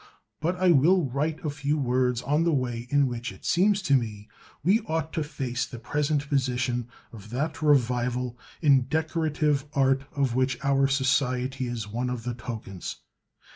But 0.39 0.55
I 0.55 0.71
will 0.71 1.03
write 1.03 1.45
a 1.45 1.51
few 1.51 1.77
words 1.77 2.23
on 2.23 2.43
the 2.43 2.51
way 2.51 2.87
in 2.89 3.05
which 3.05 3.31
it 3.31 3.45
seems 3.45 3.83
to 3.83 3.93
me 3.95 4.29
we 4.63 4.79
ought 4.87 5.13
to 5.13 5.23
face 5.23 5.63
the 5.63 5.77
present 5.77 6.27
position 6.27 6.87
of 7.13 7.29
that 7.29 7.61
revival 7.61 8.35
in 8.63 8.85
decorative 8.85 9.65
art 9.73 10.01
of 10.15 10.33
which 10.33 10.57
our 10.65 10.87
Society 10.87 11.67
is 11.67 11.87
one 11.87 12.09
of 12.09 12.23
the 12.23 12.33
tokens. 12.33 12.95